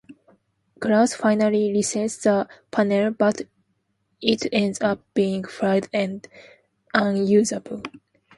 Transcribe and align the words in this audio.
Cruz 0.79 1.13
finally 1.13 1.71
resets 1.71 2.23
the 2.23 2.47
panel 2.71 3.11
but 3.11 3.41
it 4.19 4.47
ends 4.51 4.81
up 4.81 4.99
being 5.13 5.43
fried 5.43 5.89
and 5.93 6.27
unusable. 6.95 7.83